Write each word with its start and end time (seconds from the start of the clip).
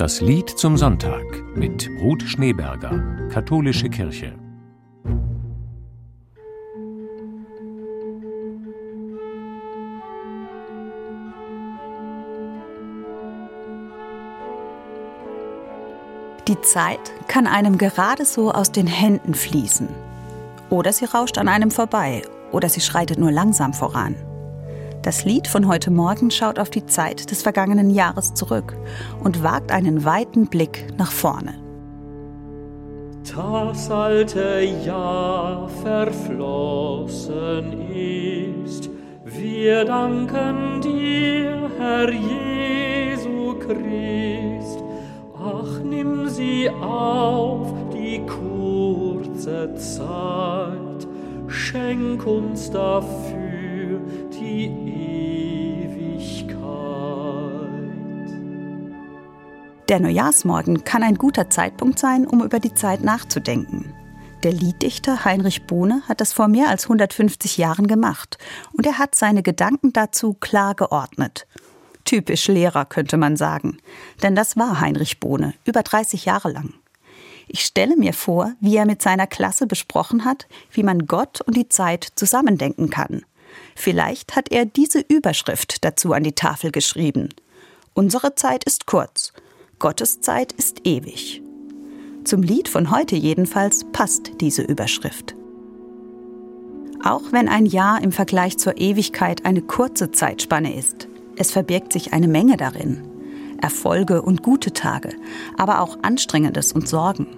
Das 0.00 0.22
Lied 0.22 0.48
zum 0.48 0.78
Sonntag 0.78 1.26
mit 1.54 1.90
Ruth 2.00 2.22
Schneeberger, 2.22 3.28
Katholische 3.28 3.90
Kirche. 3.90 4.34
Die 16.48 16.58
Zeit 16.62 16.98
kann 17.28 17.46
einem 17.46 17.76
gerade 17.76 18.24
so 18.24 18.52
aus 18.52 18.72
den 18.72 18.86
Händen 18.86 19.34
fließen. 19.34 19.86
Oder 20.70 20.94
sie 20.94 21.04
rauscht 21.04 21.36
an 21.36 21.48
einem 21.48 21.70
vorbei, 21.70 22.22
oder 22.52 22.70
sie 22.70 22.80
schreitet 22.80 23.18
nur 23.18 23.32
langsam 23.32 23.74
voran. 23.74 24.14
Das 25.02 25.24
Lied 25.24 25.48
von 25.48 25.66
heute 25.66 25.90
Morgen 25.90 26.30
schaut 26.30 26.58
auf 26.58 26.68
die 26.68 26.84
Zeit 26.84 27.30
des 27.30 27.40
vergangenen 27.42 27.88
Jahres 27.88 28.34
zurück 28.34 28.76
und 29.24 29.42
wagt 29.42 29.72
einen 29.72 30.04
weiten 30.04 30.46
Blick 30.46 30.88
nach 30.98 31.10
vorne. 31.10 31.54
Das 33.34 33.90
alte 33.90 34.60
Jahr 34.84 35.70
verflossen 35.82 37.32
ist, 37.94 38.90
wir 39.24 39.86
danken 39.86 40.82
dir, 40.82 41.70
Herr 41.78 42.12
Jesu 42.12 43.54
Christ. 43.54 44.84
Ach, 45.34 45.80
nimm 45.82 46.28
sie 46.28 46.68
auf, 46.68 47.72
die 47.94 48.20
kurze 48.26 49.74
Zeit, 49.76 51.08
schenk 51.48 52.26
uns 52.26 52.70
dafür 52.70 53.49
Der 59.90 59.98
Neujahrsmorgen 59.98 60.84
kann 60.84 61.02
ein 61.02 61.16
guter 61.16 61.50
Zeitpunkt 61.50 61.98
sein, 61.98 62.24
um 62.24 62.44
über 62.44 62.60
die 62.60 62.74
Zeit 62.74 63.02
nachzudenken. 63.02 63.92
Der 64.44 64.52
Lieddichter 64.52 65.24
Heinrich 65.24 65.64
Bohne 65.66 66.02
hat 66.08 66.20
das 66.20 66.32
vor 66.32 66.46
mehr 66.46 66.68
als 66.68 66.84
150 66.84 67.56
Jahren 67.56 67.88
gemacht 67.88 68.38
und 68.72 68.86
er 68.86 68.98
hat 68.98 69.16
seine 69.16 69.42
Gedanken 69.42 69.92
dazu 69.92 70.34
klar 70.34 70.76
geordnet. 70.76 71.48
Typisch 72.04 72.46
Lehrer 72.46 72.84
könnte 72.84 73.16
man 73.16 73.36
sagen, 73.36 73.78
denn 74.22 74.36
das 74.36 74.56
war 74.56 74.80
Heinrich 74.80 75.18
Bohne 75.18 75.54
über 75.64 75.82
30 75.82 76.24
Jahre 76.24 76.52
lang. 76.52 76.72
Ich 77.48 77.64
stelle 77.64 77.96
mir 77.96 78.12
vor, 78.12 78.52
wie 78.60 78.76
er 78.76 78.86
mit 78.86 79.02
seiner 79.02 79.26
Klasse 79.26 79.66
besprochen 79.66 80.24
hat, 80.24 80.46
wie 80.70 80.84
man 80.84 81.08
Gott 81.08 81.40
und 81.40 81.56
die 81.56 81.68
Zeit 81.68 82.06
zusammendenken 82.14 82.90
kann. 82.90 83.24
Vielleicht 83.74 84.36
hat 84.36 84.52
er 84.52 84.66
diese 84.66 85.00
Überschrift 85.00 85.84
dazu 85.84 86.12
an 86.12 86.22
die 86.22 86.36
Tafel 86.36 86.70
geschrieben. 86.70 87.30
Unsere 87.92 88.36
Zeit 88.36 88.62
ist 88.62 88.86
kurz, 88.86 89.32
Gottes 89.80 90.20
Zeit 90.20 90.52
ist 90.52 90.86
ewig. 90.86 91.42
Zum 92.24 92.42
Lied 92.42 92.68
von 92.68 92.90
heute 92.90 93.16
jedenfalls 93.16 93.86
passt 93.92 94.32
diese 94.42 94.60
Überschrift. 94.60 95.34
Auch 97.02 97.32
wenn 97.32 97.48
ein 97.48 97.64
Jahr 97.64 98.02
im 98.02 98.12
Vergleich 98.12 98.58
zur 98.58 98.76
Ewigkeit 98.76 99.46
eine 99.46 99.62
kurze 99.62 100.10
Zeitspanne 100.10 100.76
ist, 100.76 101.08
es 101.36 101.50
verbirgt 101.50 101.94
sich 101.94 102.12
eine 102.12 102.28
Menge 102.28 102.58
darin. 102.58 103.08
Erfolge 103.62 104.20
und 104.20 104.42
gute 104.42 104.74
Tage, 104.74 105.14
aber 105.56 105.80
auch 105.80 105.98
Anstrengendes 106.02 106.72
und 106.72 106.86
Sorgen. 106.86 107.28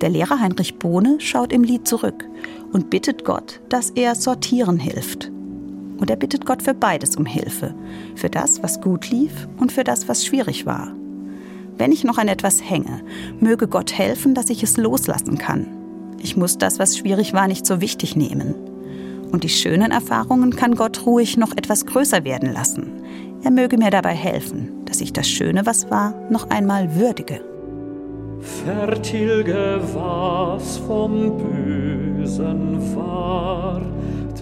Der 0.00 0.10
Lehrer 0.10 0.38
Heinrich 0.38 0.78
Bohne 0.78 1.16
schaut 1.18 1.52
im 1.52 1.64
Lied 1.64 1.88
zurück 1.88 2.24
und 2.72 2.88
bittet 2.88 3.24
Gott, 3.24 3.60
dass 3.68 3.90
er 3.90 4.14
sortieren 4.14 4.78
hilft. 4.78 5.32
Und 5.98 6.08
er 6.08 6.16
bittet 6.16 6.46
Gott 6.46 6.62
für 6.62 6.74
beides 6.74 7.16
um 7.16 7.26
Hilfe. 7.26 7.74
Für 8.14 8.30
das, 8.30 8.62
was 8.62 8.80
gut 8.80 9.10
lief 9.10 9.48
und 9.56 9.72
für 9.72 9.82
das, 9.82 10.06
was 10.08 10.24
schwierig 10.24 10.66
war. 10.66 10.94
Wenn 11.76 11.92
ich 11.92 12.04
noch 12.04 12.18
an 12.18 12.28
etwas 12.28 12.62
hänge, 12.62 13.02
möge 13.40 13.68
Gott 13.68 13.92
helfen, 13.92 14.34
dass 14.34 14.50
ich 14.50 14.62
es 14.62 14.76
loslassen 14.76 15.38
kann. 15.38 15.66
Ich 16.22 16.36
muss 16.36 16.58
das, 16.58 16.78
was 16.78 16.96
schwierig 16.96 17.32
war, 17.32 17.48
nicht 17.48 17.66
so 17.66 17.80
wichtig 17.80 18.16
nehmen. 18.16 18.54
Und 19.32 19.44
die 19.44 19.48
schönen 19.48 19.90
Erfahrungen 19.90 20.54
kann 20.54 20.76
Gott 20.76 21.04
ruhig 21.06 21.36
noch 21.36 21.52
etwas 21.52 21.86
größer 21.86 22.24
werden 22.24 22.52
lassen. 22.52 23.02
Er 23.42 23.50
möge 23.50 23.76
mir 23.76 23.90
dabei 23.90 24.14
helfen, 24.14 24.84
dass 24.84 25.00
ich 25.00 25.12
das 25.12 25.28
Schöne, 25.28 25.66
was 25.66 25.90
war, 25.90 26.14
noch 26.30 26.50
einmal 26.50 26.94
würdige. 26.94 27.40
Vertilge, 28.40 29.80
was 29.94 30.78
vom 30.78 31.38
Bösen 31.38 32.96
war 32.96 33.80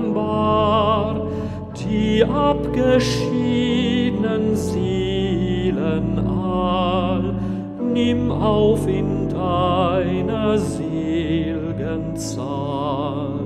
abgeschiedenen 2.24 4.56
Seelen 4.56 6.18
all, 6.26 7.34
nimm 7.80 8.30
auf 8.30 8.88
in 8.88 9.28
deine 9.28 10.58
selgen 10.58 12.16
Zahl. 12.16 13.40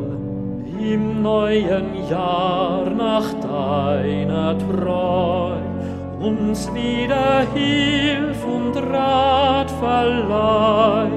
Im 0.78 1.22
neuen 1.22 2.08
Jahr 2.08 2.88
nach 2.90 3.32
deiner 3.40 4.56
Treu, 4.58 5.56
uns 6.20 6.72
wieder 6.72 7.40
Hilf 7.54 8.44
und 8.44 8.76
Rat 8.76 9.68
verleih, 9.72 11.10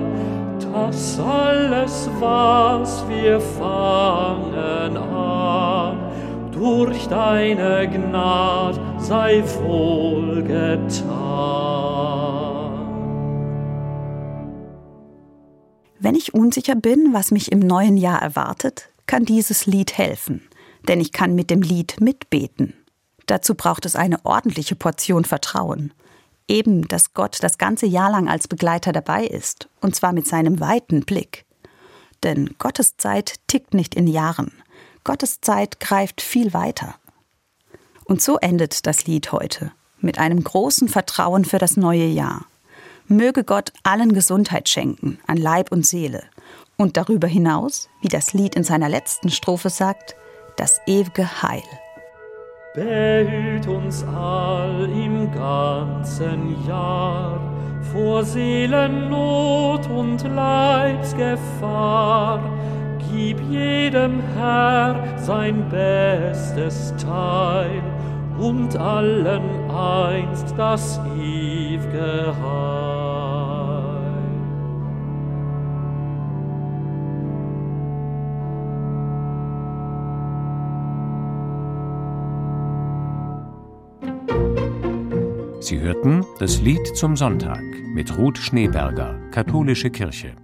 das 0.74 1.20
alles, 1.20 2.10
was 2.20 3.06
wir 3.08 3.40
fangen 3.40 4.98
an, 4.98 5.99
durch 6.60 7.08
deine 7.08 7.90
Gnad 7.90 8.78
sei 9.02 9.42
wohlgetan. 9.64 11.08
Wenn 16.00 16.16
ich 16.16 16.34
unsicher 16.34 16.76
bin, 16.76 17.14
was 17.14 17.32
mich 17.32 17.52
im 17.52 17.60
neuen 17.60 17.96
Jahr 17.96 18.22
erwartet, 18.22 18.90
kann 19.06 19.24
dieses 19.24 19.66
Lied 19.66 19.98
helfen, 19.98 20.50
denn 20.88 21.00
ich 21.00 21.14
kann 21.14 21.34
mit 21.34 21.50
dem 21.50 21.62
Lied 21.62 22.02
mitbeten. 22.02 22.74
Dazu 23.26 23.56
braucht 23.56 23.86
es 23.86 23.96
eine 23.96 24.26
ordentliche 24.26 24.76
Portion 24.76 25.24
Vertrauen 25.24 25.94
eben, 26.50 26.88
dass 26.88 27.14
Gott 27.14 27.38
das 27.42 27.58
ganze 27.58 27.86
Jahr 27.86 28.12
lang 28.12 28.28
als 28.28 28.48
Begleiter 28.48 28.92
dabei 28.92 29.26
ist, 29.26 29.70
und 29.80 29.96
zwar 29.96 30.12
mit 30.12 30.28
seinem 30.28 30.60
weiten 30.60 31.02
Blick. 31.02 31.46
Denn 32.24 32.56
Gottes 32.58 32.98
Zeit 32.98 33.36
tickt 33.48 33.74
nicht 33.74 33.96
in 33.96 34.08
Jahren. 34.08 34.52
Gottes 35.10 35.42
Zeit 35.42 35.80
greift 35.80 36.22
viel 36.22 36.54
weiter. 36.54 36.94
Und 38.06 38.22
so 38.22 38.38
endet 38.38 38.86
das 38.86 39.08
Lied 39.08 39.32
heute 39.32 39.72
mit 40.02 40.20
einem 40.20 40.44
großen 40.44 40.88
Vertrauen 40.88 41.46
für 41.46 41.58
das 41.58 41.78
neue 41.78 42.06
Jahr. 42.06 42.46
Möge 43.08 43.44
Gott 43.44 43.74
allen 43.82 44.14
Gesundheit 44.14 44.70
schenken, 44.70 45.18
an 45.26 45.38
Leib 45.38 45.72
und 45.72 45.84
Seele. 45.84 46.26
Und 46.78 46.96
darüber 46.96 47.28
hinaus, 47.28 47.90
wie 48.04 48.08
das 48.08 48.34
Lied 48.34 48.54
in 48.54 48.64
seiner 48.64 48.88
letzten 48.88 49.32
Strophe 49.32 49.72
sagt, 49.72 50.16
das 50.58 50.80
ewige 50.86 51.42
Heil 51.42 51.64
behüt 52.76 53.66
uns 53.68 54.04
all 54.04 54.88
im 54.90 55.32
ganzen 55.32 56.68
Jahr 56.68 57.42
vor 57.92 58.24
Seelennot 58.24 59.90
und 59.90 60.22
Leibsgefahr. 60.24 61.50
Gib 63.12 63.40
jedem 63.50 64.22
Herr 64.36 65.18
sein 65.18 65.68
bestes 65.70 66.94
Teil 66.98 67.82
und 68.40 68.76
allen 68.78 69.42
einst 69.70 70.54
das 70.58 71.00
ew'ge 71.18 72.34
Heil. 72.42 73.10
Sie 85.62 85.80
hörten 85.80 86.26
das 86.40 86.62
Lied 86.62 86.96
zum 86.96 87.16
Sonntag 87.16 87.62
mit 87.94 88.18
Ruth 88.18 88.38
Schneeberger, 88.38 89.20
Katholische 89.32 89.90
Kirche. 89.90 90.36